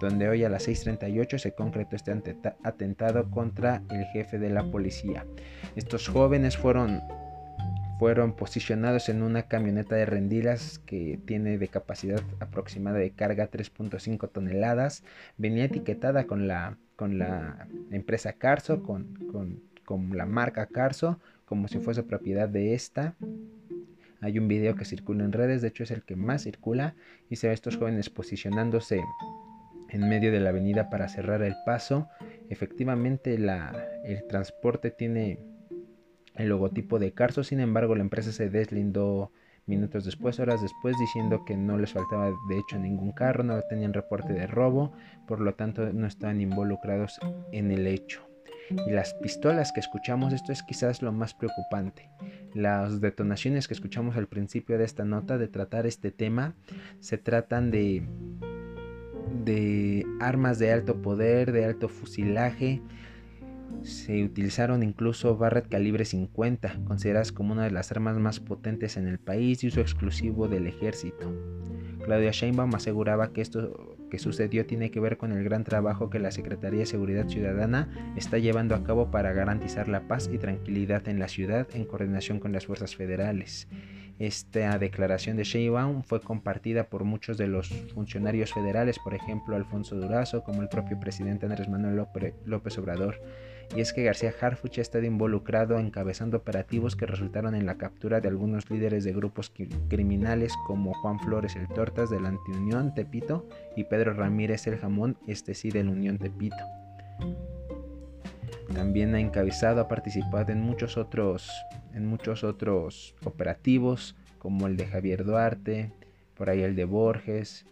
donde 0.00 0.28
hoy 0.28 0.44
a 0.44 0.48
las 0.48 0.68
6.38 0.68 1.38
se 1.38 1.52
concretó 1.52 1.96
este 1.96 2.12
atentado 2.62 3.30
contra 3.30 3.82
el 3.90 4.04
jefe 4.06 4.38
de 4.38 4.50
la 4.50 4.64
policía. 4.70 5.26
Estos 5.74 6.08
jóvenes 6.08 6.56
fueron 6.56 7.02
fueron 7.98 8.34
posicionados 8.34 9.08
en 9.08 9.22
una 9.22 9.44
camioneta 9.44 9.96
de 9.96 10.04
rendilas 10.04 10.78
que 10.80 11.18
tiene 11.24 11.56
de 11.56 11.68
capacidad 11.68 12.20
aproximada 12.40 12.98
de 12.98 13.10
carga 13.10 13.50
3.5 13.50 14.30
toneladas. 14.30 15.02
Venía 15.38 15.64
etiquetada 15.64 16.26
con 16.26 16.46
la, 16.46 16.76
con 16.96 17.18
la 17.18 17.66
empresa 17.90 18.34
Carso, 18.34 18.82
con, 18.82 19.16
con 19.86 20.16
la 20.16 20.26
marca 20.26 20.66
Carso, 20.66 21.18
como 21.46 21.68
si 21.68 21.78
fuese 21.78 22.02
propiedad 22.02 22.50
de 22.50 22.74
esta. 22.74 23.14
Hay 24.20 24.38
un 24.38 24.48
video 24.48 24.74
que 24.74 24.84
circula 24.84 25.24
en 25.24 25.32
redes, 25.32 25.62
de 25.62 25.68
hecho 25.68 25.84
es 25.84 25.90
el 25.90 26.02
que 26.02 26.16
más 26.16 26.42
circula, 26.42 26.94
y 27.30 27.36
se 27.36 27.46
ve 27.46 27.52
a 27.52 27.54
estos 27.54 27.76
jóvenes 27.76 28.10
posicionándose 28.10 29.00
en 29.96 30.08
medio 30.08 30.30
de 30.30 30.40
la 30.40 30.50
avenida 30.50 30.88
para 30.90 31.08
cerrar 31.08 31.42
el 31.42 31.54
paso. 31.64 32.08
Efectivamente 32.48 33.38
la, 33.38 33.74
el 34.04 34.26
transporte 34.26 34.90
tiene 34.90 35.40
el 36.34 36.48
logotipo 36.48 36.98
de 36.98 37.12
Carso, 37.12 37.42
sin 37.42 37.60
embargo 37.60 37.94
la 37.94 38.02
empresa 38.02 38.30
se 38.30 38.50
deslindó 38.50 39.32
minutos 39.66 40.04
después, 40.04 40.38
horas 40.38 40.62
después, 40.62 40.96
diciendo 40.98 41.44
que 41.44 41.56
no 41.56 41.76
les 41.76 41.92
faltaba 41.92 42.26
de 42.26 42.58
hecho 42.58 42.78
ningún 42.78 43.12
carro, 43.12 43.42
no 43.42 43.60
tenían 43.62 43.92
reporte 43.92 44.32
de 44.32 44.46
robo, 44.46 44.92
por 45.26 45.40
lo 45.40 45.54
tanto 45.54 45.92
no 45.92 46.06
estaban 46.06 46.40
involucrados 46.40 47.18
en 47.52 47.70
el 47.70 47.86
hecho. 47.86 48.22
Y 48.86 48.90
las 48.90 49.14
pistolas 49.14 49.72
que 49.72 49.80
escuchamos, 49.80 50.32
esto 50.32 50.52
es 50.52 50.62
quizás 50.62 51.00
lo 51.00 51.12
más 51.12 51.34
preocupante. 51.34 52.10
Las 52.52 53.00
detonaciones 53.00 53.68
que 53.68 53.74
escuchamos 53.74 54.16
al 54.16 54.26
principio 54.26 54.76
de 54.76 54.84
esta 54.84 55.04
nota 55.04 55.38
de 55.38 55.48
tratar 55.48 55.86
este 55.86 56.10
tema 56.10 56.54
se 57.00 57.16
tratan 57.16 57.70
de 57.70 58.06
de 59.46 60.04
armas 60.20 60.58
de 60.58 60.72
alto 60.72 61.00
poder, 61.00 61.52
de 61.52 61.64
alto 61.64 61.88
fusilaje, 61.88 62.82
se 63.82 64.24
utilizaron 64.24 64.82
incluso 64.82 65.36
Barrett 65.36 65.68
calibre 65.68 66.04
50, 66.04 66.80
consideradas 66.84 67.32
como 67.32 67.52
una 67.52 67.64
de 67.64 67.70
las 67.70 67.90
armas 67.92 68.18
más 68.18 68.40
potentes 68.40 68.96
en 68.96 69.06
el 69.06 69.18
país 69.18 69.62
y 69.62 69.68
uso 69.68 69.80
exclusivo 69.80 70.48
del 70.48 70.66
ejército. 70.66 71.32
Claudia 72.04 72.32
Sheinbaum 72.32 72.74
aseguraba 72.74 73.32
que 73.32 73.40
esto 73.40 73.96
que 74.10 74.18
sucedió 74.18 74.66
tiene 74.66 74.90
que 74.90 75.00
ver 75.00 75.16
con 75.16 75.32
el 75.32 75.42
gran 75.44 75.64
trabajo 75.64 76.10
que 76.10 76.18
la 76.18 76.30
Secretaría 76.30 76.80
de 76.80 76.86
Seguridad 76.86 77.28
Ciudadana 77.28 78.14
está 78.16 78.38
llevando 78.38 78.74
a 78.74 78.84
cabo 78.84 79.10
para 79.10 79.32
garantizar 79.32 79.88
la 79.88 80.06
paz 80.06 80.28
y 80.32 80.38
tranquilidad 80.38 81.08
en 81.08 81.18
la 81.18 81.28
ciudad 81.28 81.66
en 81.72 81.84
coordinación 81.84 82.40
con 82.40 82.52
las 82.52 82.66
fuerzas 82.66 82.96
federales. 82.96 83.68
Esta 84.18 84.78
declaración 84.78 85.36
de 85.36 85.44
Sheinbaum 85.44 86.02
fue 86.02 86.22
compartida 86.22 86.84
por 86.84 87.04
muchos 87.04 87.36
de 87.36 87.48
los 87.48 87.68
funcionarios 87.92 88.52
federales, 88.52 88.98
por 88.98 89.14
ejemplo 89.14 89.56
Alfonso 89.56 89.94
Durazo, 89.94 90.42
como 90.42 90.62
el 90.62 90.68
propio 90.68 90.98
presidente 90.98 91.44
Andrés 91.44 91.68
Manuel 91.68 92.06
López 92.46 92.78
Obrador. 92.78 93.20
Y 93.74 93.80
es 93.80 93.92
que 93.92 94.04
García 94.04 94.32
Harfuch 94.40 94.78
ha 94.78 94.80
estado 94.82 95.04
involucrado 95.04 95.78
encabezando 95.78 96.38
operativos 96.38 96.96
que 96.96 97.04
resultaron 97.04 97.54
en 97.54 97.66
la 97.66 97.76
captura 97.76 98.20
de 98.20 98.28
algunos 98.28 98.70
líderes 98.70 99.04
de 99.04 99.12
grupos 99.12 99.52
criminales 99.88 100.54
como 100.66 100.94
Juan 100.94 101.18
Flores 101.20 101.56
el 101.56 101.68
Tortas 101.68 102.08
de 102.08 102.20
la 102.20 102.28
Antiunión 102.28 102.94
Tepito 102.94 103.46
y 103.76 103.84
Pedro 103.84 104.14
Ramírez 104.14 104.66
el 104.66 104.78
Jamón, 104.78 105.18
este 105.26 105.54
sí 105.54 105.70
de 105.70 105.84
la 105.84 105.90
Unión 105.90 106.16
Tepito. 106.16 106.56
También 108.72 109.14
ha 109.14 109.20
encabezado, 109.20 109.80
ha 109.80 109.88
participado 109.88 110.52
en 110.52 110.60
muchos 110.60 110.96
otros 110.96 111.50
en 111.96 112.06
muchos 112.06 112.44
otros 112.44 113.16
operativos, 113.24 114.14
como 114.38 114.66
el 114.66 114.76
de 114.76 114.86
Javier 114.86 115.24
Duarte, 115.24 115.90
por 116.36 116.50
ahí 116.50 116.62
el 116.62 116.76
de 116.76 116.84
Borges. 116.84 117.66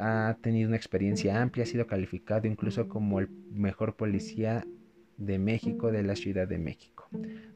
Ha 0.00 0.36
tenido 0.40 0.68
una 0.68 0.76
experiencia 0.76 1.42
amplia, 1.42 1.64
ha 1.64 1.66
sido 1.66 1.86
calificado 1.86 2.46
incluso 2.46 2.88
como 2.88 3.18
el 3.20 3.28
mejor 3.50 3.96
policía 3.96 4.64
de 5.16 5.38
México 5.38 5.90
de 5.90 6.02
la 6.02 6.14
Ciudad 6.14 6.46
de 6.46 6.58
México. 6.58 7.08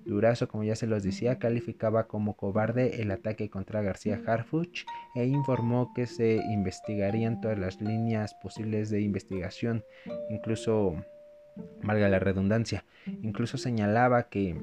Durazo, 0.05 0.49
como 0.49 0.65
ya 0.65 0.75
se 0.75 0.87
los 0.87 1.03
decía, 1.03 1.39
calificaba 1.39 2.07
como 2.07 2.35
cobarde 2.35 3.03
el 3.03 3.11
ataque 3.11 3.50
contra 3.50 3.83
García 3.83 4.21
Harfuch 4.27 4.85
e 5.15 5.27
informó 5.27 5.93
que 5.95 6.07
se 6.07 6.37
investigarían 6.50 7.41
todas 7.41 7.59
las 7.59 7.81
líneas 7.81 8.35
posibles 8.43 8.91
de 8.91 9.03
investigación, 9.03 9.85
incluso, 10.31 10.97
valga 11.83 12.09
la 12.09 12.19
redundancia, 12.19 12.85
incluso 13.23 13.59
señalaba 13.59 14.29
que 14.29 14.57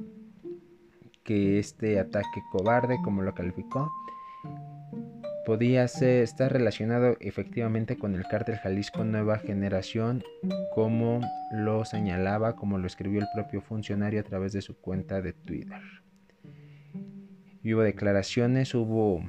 que 1.28 1.60
este 1.60 2.00
ataque 2.00 2.42
cobarde, 2.50 2.98
como 3.04 3.22
lo 3.22 3.36
calificó, 3.36 3.92
podía 5.46 5.86
ser, 5.90 6.24
estar 6.24 6.52
relacionado 6.52 7.18
efectivamente 7.20 7.98
con 7.98 8.16
el 8.16 8.24
cártel 8.24 8.56
Jalisco 8.56 9.04
Nueva 9.04 9.38
Generación, 9.38 10.24
como 10.74 11.20
lo 11.52 11.84
señalaba, 11.84 12.56
como 12.56 12.78
lo 12.78 12.88
escribió 12.88 13.20
el 13.20 13.28
propio 13.36 13.62
funcionario 13.62 14.22
a 14.22 14.24
través 14.24 14.54
de 14.54 14.62
su 14.62 14.80
cuenta 14.80 15.22
de 15.22 15.34
Twitter. 15.34 15.82
Hubo 17.62 17.82
declaraciones, 17.82 18.74
hubo 18.74 19.22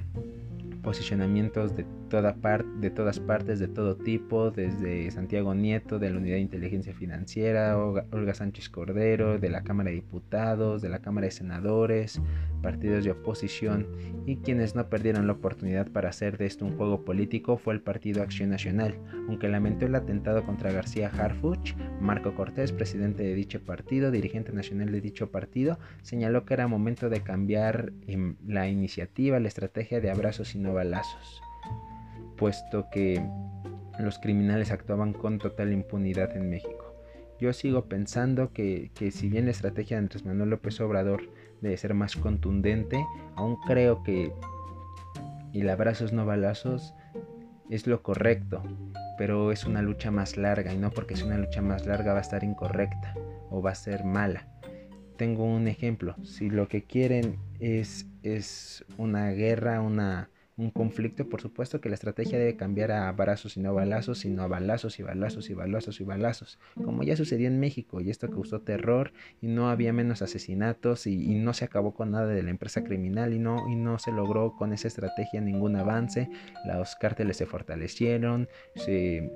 posicionamientos 0.84 1.74
de, 1.74 1.84
de 2.08 2.90
todas 2.90 3.20
partes, 3.20 3.58
de 3.58 3.68
todo 3.68 3.96
tipo, 3.96 4.50
desde 4.50 5.10
Santiago 5.10 5.54
Nieto, 5.54 5.98
de 5.98 6.10
la 6.10 6.16
Unidad 6.16 6.36
de 6.36 6.40
Inteligencia 6.40 6.94
Financiera, 6.94 7.76
Olga 7.78 8.34
Sánchez 8.34 8.68
Cordero, 8.70 9.38
de 9.38 9.50
la 9.50 9.62
Cámara 9.62 9.90
de 9.90 9.96
Diputados, 9.96 10.80
de 10.80 10.88
la 10.88 11.00
Cámara 11.00 11.26
de 11.26 11.32
Senadores, 11.32 12.20
partidos 12.62 13.04
de 13.04 13.10
oposición 13.10 13.86
y 14.26 14.36
quienes 14.36 14.74
no 14.74 14.88
perdieron 14.88 15.26
la 15.26 15.34
oportunidad 15.34 15.88
para 15.88 16.08
hacer 16.08 16.38
de 16.38 16.46
esto 16.46 16.64
un 16.64 16.76
juego 16.76 17.04
político 17.04 17.56
fue 17.56 17.74
el 17.74 17.80
Partido 17.80 18.22
Acción 18.22 18.50
Nacional. 18.50 18.94
Aunque 19.28 19.48
lamentó 19.48 19.86
el 19.86 19.94
atentado 19.94 20.44
contra 20.44 20.72
García 20.72 21.08
Harfuch, 21.08 21.74
Marco 22.00 22.34
Cortés, 22.34 22.72
presidente 22.72 23.22
de 23.22 23.34
dicho 23.34 23.60
partido, 23.60 24.10
dirigente 24.10 24.52
nacional 24.52 24.92
de 24.92 25.00
dicho 25.00 25.30
partido, 25.30 25.78
señaló 26.02 26.44
que 26.44 26.54
era 26.54 26.68
momento 26.68 27.08
de 27.08 27.22
cambiar 27.22 27.92
em, 28.06 28.36
la 28.46 28.68
iniciativa, 28.68 29.38
la 29.40 29.48
estrategia 29.48 30.00
de 30.00 30.10
abrazos 30.10 30.54
y 30.54 30.58
no 30.58 30.74
balazos, 30.74 31.42
puesto 32.38 32.88
que 32.90 33.22
los 33.98 34.18
criminales 34.18 34.70
actuaban 34.70 35.12
con 35.12 35.38
total 35.38 35.72
impunidad 35.72 36.36
en 36.36 36.48
México. 36.48 36.94
Yo 37.40 37.52
sigo 37.52 37.84
pensando 37.84 38.52
que, 38.52 38.90
que 38.94 39.10
si 39.10 39.28
bien 39.28 39.44
la 39.44 39.50
estrategia 39.50 39.96
de 39.96 40.04
Andrés 40.04 40.24
Manuel 40.24 40.50
López 40.50 40.80
Obrador 40.80 41.22
debe 41.60 41.76
ser 41.76 41.94
más 41.94 42.16
contundente. 42.16 43.04
Aún 43.36 43.56
creo 43.66 44.02
que 44.02 44.32
el 45.52 45.68
abrazos 45.70 46.12
no 46.12 46.26
balazos 46.26 46.94
es 47.70 47.86
lo 47.86 48.02
correcto, 48.02 48.62
pero 49.16 49.52
es 49.52 49.64
una 49.64 49.82
lucha 49.82 50.10
más 50.10 50.36
larga 50.36 50.72
y 50.72 50.78
no 50.78 50.90
porque 50.90 51.14
es 51.14 51.22
una 51.22 51.38
lucha 51.38 51.60
más 51.62 51.86
larga 51.86 52.12
va 52.12 52.18
a 52.18 52.22
estar 52.22 52.44
incorrecta 52.44 53.14
o 53.50 53.60
va 53.62 53.72
a 53.72 53.74
ser 53.74 54.04
mala. 54.04 54.46
Tengo 55.16 55.44
un 55.44 55.66
ejemplo, 55.66 56.14
si 56.22 56.48
lo 56.48 56.68
que 56.68 56.84
quieren 56.84 57.38
es, 57.58 58.06
es 58.22 58.84
una 58.98 59.30
guerra, 59.30 59.80
una, 59.80 60.30
un 60.58 60.70
conflicto, 60.70 61.28
por 61.28 61.40
supuesto 61.40 61.80
que 61.80 61.88
la 61.88 61.94
estrategia 61.94 62.36
debe 62.36 62.56
cambiar 62.56 62.90
a 62.90 63.08
abrazos 63.08 63.56
y 63.56 63.60
no 63.60 63.72
balazos, 63.72 64.18
sino 64.18 64.42
a 64.42 64.48
balazos 64.48 64.98
y 64.98 65.04
balazos 65.04 65.48
y 65.50 65.54
balazos 65.54 66.00
y 66.00 66.04
balazos, 66.04 66.58
como 66.84 67.04
ya 67.04 67.16
sucedió 67.16 67.46
en 67.46 67.60
México, 67.60 68.00
y 68.00 68.10
esto 68.10 68.28
causó 68.28 68.60
terror 68.60 69.12
y 69.40 69.46
no 69.46 69.70
había 69.70 69.92
menos 69.92 70.20
asesinatos 70.20 71.06
y, 71.06 71.38
no 71.38 71.54
se 71.54 71.64
acabó 71.64 71.94
con 71.94 72.10
nada 72.10 72.26
de 72.26 72.42
la 72.42 72.50
empresa 72.50 72.82
criminal 72.82 73.32
y 73.32 73.38
no, 73.38 73.68
y 73.70 73.76
no 73.76 74.00
se 74.00 74.10
logró 74.10 74.56
con 74.56 74.72
esa 74.72 74.88
estrategia 74.88 75.40
ningún 75.40 75.76
avance, 75.76 76.28
los 76.66 76.96
cárteles 76.96 77.36
se 77.36 77.46
fortalecieron, 77.46 78.48
se 78.74 79.30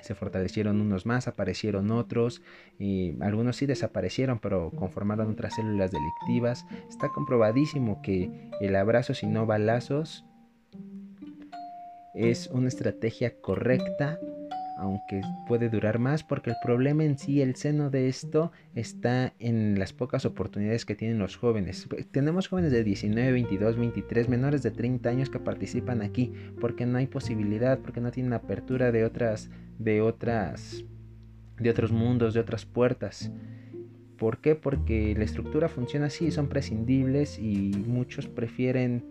se 0.00 0.14
fortalecieron 0.14 0.80
unos 0.80 1.06
más, 1.06 1.28
aparecieron 1.28 1.90
otros, 1.92 2.42
y 2.78 3.14
algunos 3.22 3.56
sí 3.56 3.66
desaparecieron, 3.66 4.40
pero 4.40 4.70
conformaron 4.70 5.30
otras 5.30 5.54
células 5.54 5.92
delictivas. 5.92 6.66
Está 6.88 7.10
comprobadísimo 7.10 8.02
que 8.02 8.50
el 8.60 8.74
abrazo 8.74 9.12
y 9.22 9.26
no 9.26 9.46
balazos 9.46 10.24
es 12.14 12.48
una 12.48 12.68
estrategia 12.68 13.34
correcta, 13.40 14.18
aunque 14.76 15.20
puede 15.46 15.68
durar 15.68 15.98
más, 15.98 16.24
porque 16.24 16.50
el 16.50 16.56
problema 16.62 17.04
en 17.04 17.18
sí, 17.18 17.40
el 17.40 17.56
seno 17.56 17.90
de 17.90 18.08
esto, 18.08 18.52
está 18.74 19.32
en 19.38 19.78
las 19.78 19.92
pocas 19.92 20.24
oportunidades 20.24 20.84
que 20.84 20.94
tienen 20.94 21.18
los 21.18 21.36
jóvenes. 21.36 21.88
Tenemos 22.10 22.48
jóvenes 22.48 22.72
de 22.72 22.84
19, 22.84 23.32
22, 23.32 23.76
23, 23.76 24.28
menores 24.28 24.62
de 24.62 24.70
30 24.70 25.08
años 25.08 25.30
que 25.30 25.38
participan 25.38 26.02
aquí, 26.02 26.32
porque 26.60 26.86
no 26.86 26.98
hay 26.98 27.06
posibilidad, 27.06 27.78
porque 27.78 28.00
no 28.00 28.10
tienen 28.10 28.32
apertura 28.32 28.92
de 28.92 29.04
otras, 29.04 29.50
de 29.78 30.00
otras, 30.00 30.84
de 31.58 31.70
otros 31.70 31.92
mundos, 31.92 32.34
de 32.34 32.40
otras 32.40 32.64
puertas. 32.64 33.30
¿Por 34.18 34.38
qué? 34.38 34.54
Porque 34.54 35.14
la 35.16 35.24
estructura 35.24 35.68
funciona 35.68 36.06
así, 36.06 36.30
son 36.30 36.48
prescindibles 36.48 37.38
y 37.38 37.72
muchos 37.86 38.28
prefieren 38.28 39.04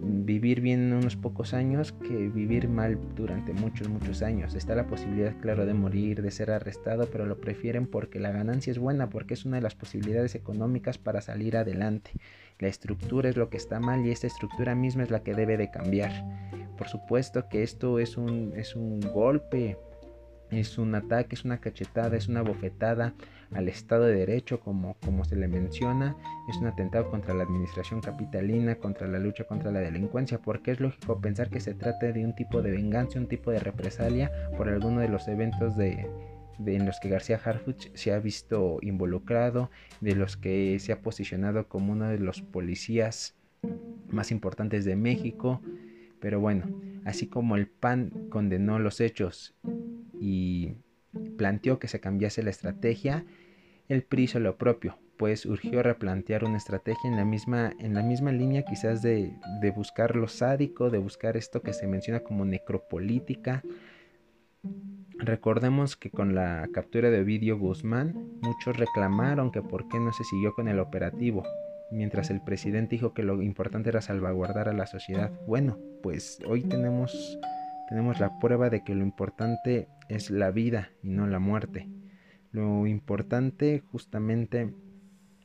vivir 0.00 0.60
bien 0.60 0.92
unos 0.92 1.16
pocos 1.16 1.54
años 1.54 1.92
que 1.92 2.28
vivir 2.28 2.68
mal 2.68 2.98
durante 3.14 3.52
muchos, 3.52 3.88
muchos 3.88 4.22
años. 4.22 4.54
Está 4.54 4.74
la 4.74 4.86
posibilidad, 4.86 5.34
claro, 5.40 5.66
de 5.66 5.74
morir, 5.74 6.22
de 6.22 6.30
ser 6.30 6.50
arrestado, 6.50 7.08
pero 7.10 7.26
lo 7.26 7.40
prefieren 7.40 7.86
porque 7.86 8.20
la 8.20 8.30
ganancia 8.32 8.70
es 8.70 8.78
buena, 8.78 9.10
porque 9.10 9.34
es 9.34 9.44
una 9.44 9.56
de 9.56 9.62
las 9.62 9.74
posibilidades 9.74 10.34
económicas 10.34 10.98
para 10.98 11.20
salir 11.20 11.56
adelante. 11.56 12.12
La 12.58 12.68
estructura 12.68 13.28
es 13.28 13.36
lo 13.36 13.50
que 13.50 13.56
está 13.56 13.80
mal 13.80 14.04
y 14.06 14.10
esta 14.10 14.26
estructura 14.26 14.74
misma 14.74 15.02
es 15.02 15.10
la 15.10 15.22
que 15.22 15.34
debe 15.34 15.56
de 15.56 15.70
cambiar. 15.70 16.12
Por 16.76 16.88
supuesto 16.88 17.48
que 17.48 17.62
esto 17.62 17.98
es 17.98 18.16
un, 18.16 18.52
es 18.56 18.74
un 18.74 19.00
golpe 19.00 19.76
es 20.58 20.78
un 20.78 20.94
ataque, 20.94 21.34
es 21.34 21.44
una 21.44 21.60
cachetada, 21.60 22.16
es 22.16 22.28
una 22.28 22.42
bofetada 22.42 23.14
al 23.52 23.68
Estado 23.68 24.04
de 24.04 24.14
Derecho, 24.14 24.60
como, 24.60 24.96
como 25.04 25.24
se 25.24 25.36
le 25.36 25.48
menciona, 25.48 26.16
es 26.48 26.56
un 26.56 26.66
atentado 26.66 27.10
contra 27.10 27.34
la 27.34 27.44
administración 27.44 28.00
capitalina, 28.00 28.76
contra 28.76 29.06
la 29.06 29.18
lucha 29.18 29.44
contra 29.44 29.70
la 29.70 29.80
delincuencia, 29.80 30.38
porque 30.38 30.72
es 30.72 30.80
lógico 30.80 31.20
pensar 31.20 31.50
que 31.50 31.60
se 31.60 31.74
trata 31.74 32.12
de 32.12 32.24
un 32.24 32.34
tipo 32.34 32.62
de 32.62 32.72
venganza, 32.72 33.18
un 33.18 33.28
tipo 33.28 33.50
de 33.50 33.60
represalia 33.60 34.30
por 34.56 34.68
alguno 34.68 35.00
de 35.00 35.08
los 35.08 35.28
eventos 35.28 35.76
de, 35.76 36.06
en 36.66 36.86
los 36.86 36.98
que 37.00 37.08
García 37.08 37.40
Harfuch 37.42 37.90
se 37.94 38.12
ha 38.12 38.18
visto 38.18 38.78
involucrado, 38.82 39.70
de 40.00 40.14
los 40.14 40.36
que 40.36 40.78
se 40.78 40.92
ha 40.92 41.00
posicionado 41.00 41.68
como 41.68 41.92
uno 41.92 42.08
de 42.08 42.18
los 42.18 42.42
policías 42.42 43.36
más 44.08 44.30
importantes 44.30 44.84
de 44.84 44.96
México. 44.96 45.60
Pero 46.20 46.40
bueno, 46.40 46.64
así 47.04 47.26
como 47.26 47.56
el 47.56 47.68
PAN 47.68 48.10
condenó 48.30 48.78
los 48.78 49.00
hechos 49.00 49.54
y 50.20 50.76
planteó 51.36 51.78
que 51.78 51.88
se 51.88 52.00
cambiase 52.00 52.42
la 52.42 52.50
estrategia, 52.50 53.24
el 53.88 54.02
PRI 54.02 54.24
hizo 54.24 54.40
lo 54.40 54.56
propio, 54.56 54.98
pues 55.16 55.46
urgió 55.46 55.82
replantear 55.82 56.44
una 56.44 56.56
estrategia 56.56 57.10
en 57.10 57.16
la 57.16 57.24
misma, 57.24 57.72
en 57.78 57.94
la 57.94 58.02
misma 58.02 58.32
línea 58.32 58.64
quizás 58.64 59.02
de, 59.02 59.34
de 59.60 59.70
buscar 59.70 60.16
lo 60.16 60.28
sádico, 60.28 60.90
de 60.90 60.98
buscar 60.98 61.36
esto 61.36 61.62
que 61.62 61.72
se 61.72 61.86
menciona 61.86 62.20
como 62.20 62.44
necropolítica. 62.44 63.62
Recordemos 65.18 65.96
que 65.96 66.10
con 66.10 66.34
la 66.34 66.68
captura 66.72 67.10
de 67.10 67.20
Ovidio 67.20 67.58
Guzmán, 67.58 68.14
muchos 68.42 68.76
reclamaron 68.76 69.52
que 69.52 69.62
por 69.62 69.88
qué 69.88 70.00
no 70.00 70.12
se 70.12 70.24
siguió 70.24 70.54
con 70.54 70.68
el 70.68 70.80
operativo, 70.80 71.44
mientras 71.92 72.30
el 72.30 72.40
presidente 72.40 72.96
dijo 72.96 73.14
que 73.14 73.22
lo 73.22 73.40
importante 73.42 73.90
era 73.90 74.00
salvaguardar 74.00 74.68
a 74.68 74.72
la 74.72 74.86
sociedad. 74.86 75.30
Bueno, 75.46 75.78
pues 76.02 76.38
hoy 76.46 76.62
tenemos 76.62 77.38
tenemos 77.88 78.18
la 78.18 78.38
prueba 78.38 78.70
de 78.70 78.82
que 78.82 78.94
lo 78.94 79.02
importante 79.02 79.88
es 80.08 80.30
la 80.30 80.50
vida 80.50 80.90
y 81.02 81.10
no 81.10 81.26
la 81.26 81.38
muerte. 81.38 81.88
Lo 82.52 82.86
importante 82.86 83.82
justamente 83.90 84.72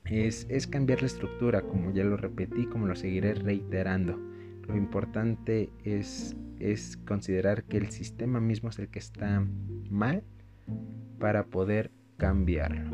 es, 0.05 0.45
es 0.49 0.67
cambiar 0.67 1.01
la 1.01 1.07
estructura, 1.07 1.61
como 1.61 1.91
ya 1.91 2.03
lo 2.03 2.17
repetí, 2.17 2.65
como 2.65 2.87
lo 2.87 2.95
seguiré 2.95 3.33
reiterando. 3.33 4.19
Lo 4.67 4.77
importante 4.77 5.69
es, 5.83 6.35
es 6.59 6.97
considerar 6.97 7.63
que 7.63 7.77
el 7.77 7.89
sistema 7.91 8.39
mismo 8.39 8.69
es 8.69 8.79
el 8.79 8.89
que 8.89 8.99
está 8.99 9.43
mal 9.89 10.23
para 11.19 11.45
poder 11.45 11.91
cambiarlo. 12.17 12.91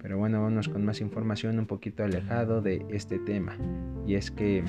Pero 0.00 0.18
bueno, 0.18 0.42
vamos 0.42 0.68
con 0.68 0.84
más 0.84 1.00
información 1.00 1.58
un 1.58 1.66
poquito 1.66 2.04
alejado 2.04 2.60
de 2.60 2.84
este 2.90 3.18
tema. 3.18 3.56
Y 4.06 4.14
es 4.14 4.30
que 4.30 4.64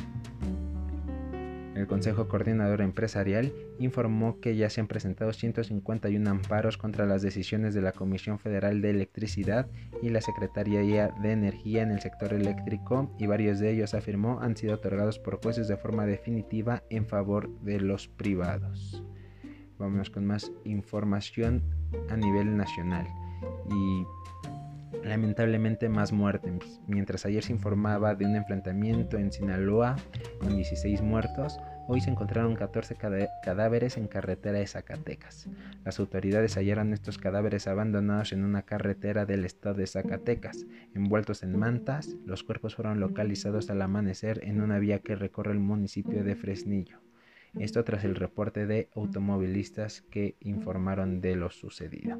el 1.75 1.87
Consejo 1.87 2.27
Coordinador 2.27 2.81
Empresarial 2.81 3.51
informó 3.79 4.39
que 4.39 4.55
ya 4.55 4.69
se 4.69 4.81
han 4.81 4.87
presentado 4.87 5.33
151 5.33 6.29
amparos 6.29 6.77
contra 6.77 7.05
las 7.05 7.21
decisiones 7.21 7.73
de 7.73 7.81
la 7.81 7.91
Comisión 7.91 8.37
Federal 8.37 8.81
de 8.81 8.91
Electricidad 8.91 9.67
y 10.01 10.09
la 10.09 10.21
Secretaría 10.21 10.81
de 11.21 11.31
Energía 11.31 11.81
en 11.81 11.91
el 11.91 11.99
sector 11.99 12.33
eléctrico 12.33 13.11
y 13.17 13.25
varios 13.25 13.59
de 13.59 13.71
ellos, 13.71 13.93
afirmó, 13.93 14.39
han 14.41 14.55
sido 14.55 14.75
otorgados 14.75 15.17
por 15.17 15.41
jueces 15.41 15.67
de 15.67 15.77
forma 15.77 16.05
definitiva 16.05 16.83
en 16.89 17.07
favor 17.07 17.49
de 17.61 17.79
los 17.79 18.07
privados. 18.07 19.03
Vamos 19.79 20.09
con 20.09 20.25
más 20.25 20.51
información 20.65 21.63
a 22.09 22.17
nivel 22.17 22.55
nacional. 22.55 23.07
Y 23.69 24.05
lamentablemente 25.03 25.89
más 25.89 26.11
muertes. 26.11 26.81
Mientras 26.87 27.25
ayer 27.25 27.43
se 27.43 27.53
informaba 27.53 28.15
de 28.15 28.25
un 28.25 28.35
enfrentamiento 28.35 29.17
en 29.17 29.31
Sinaloa 29.31 29.95
con 30.39 30.55
16 30.55 31.01
muertos, 31.01 31.59
hoy 31.87 32.01
se 32.01 32.09
encontraron 32.09 32.55
14 32.55 32.95
cadáveres 33.43 33.97
en 33.97 34.07
carretera 34.07 34.59
de 34.59 34.67
Zacatecas. 34.67 35.49
Las 35.83 35.99
autoridades 35.99 36.55
hallaron 36.55 36.93
estos 36.93 37.17
cadáveres 37.17 37.67
abandonados 37.67 38.31
en 38.31 38.43
una 38.43 38.63
carretera 38.63 39.25
del 39.25 39.45
estado 39.45 39.75
de 39.75 39.87
Zacatecas, 39.87 40.65
envueltos 40.93 41.43
en 41.43 41.57
mantas. 41.57 42.15
Los 42.25 42.43
cuerpos 42.43 42.75
fueron 42.75 42.99
localizados 42.99 43.69
al 43.69 43.81
amanecer 43.81 44.41
en 44.43 44.61
una 44.61 44.79
vía 44.79 44.99
que 44.99 45.15
recorre 45.15 45.51
el 45.51 45.59
municipio 45.59 46.23
de 46.23 46.35
Fresnillo. 46.35 46.99
Esto 47.59 47.83
tras 47.83 48.03
el 48.03 48.15
reporte 48.15 48.65
de 48.65 48.89
automovilistas 48.95 50.01
que 50.01 50.37
informaron 50.39 51.21
de 51.21 51.35
lo 51.35 51.51
sucedido. 51.51 52.19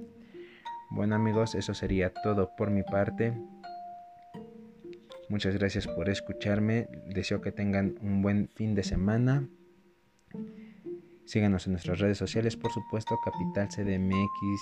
Bueno 0.93 1.15
amigos, 1.15 1.55
eso 1.55 1.73
sería 1.73 2.13
todo 2.13 2.55
por 2.55 2.69
mi 2.69 2.83
parte. 2.83 3.33
Muchas 5.27 5.57
gracias 5.57 5.87
por 5.87 6.07
escucharme. 6.07 6.87
Deseo 7.07 7.41
que 7.41 7.51
tengan 7.51 7.95
un 8.01 8.21
buen 8.21 8.47
fin 8.49 8.75
de 8.75 8.83
semana. 8.83 9.49
Síganos 11.25 11.65
en 11.65 11.73
nuestras 11.73 11.99
redes 11.99 12.19
sociales, 12.19 12.55
por 12.55 12.71
supuesto, 12.71 13.17
Capital 13.23 13.69
CDMX, 13.69 14.61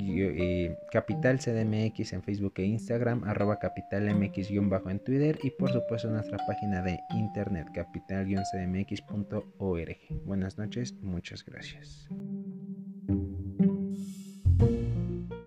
eh, 0.00 0.74
Capital 0.90 1.38
CDMX 1.38 2.14
en 2.14 2.22
Facebook 2.22 2.54
e 2.56 2.64
Instagram, 2.64 3.24
arroba 3.24 3.58
capitalmx-bajo 3.58 4.88
en 4.88 5.04
Twitter 5.04 5.38
y 5.42 5.50
por 5.50 5.70
supuesto 5.70 6.08
nuestra 6.08 6.38
página 6.46 6.80
de 6.82 6.98
internet 7.10 7.68
capital-cdmx.org. 7.74 9.96
Buenas 10.24 10.56
noches, 10.56 10.94
muchas 11.02 11.44
gracias. 11.44 12.08